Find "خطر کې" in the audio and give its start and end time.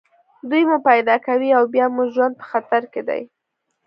2.51-3.01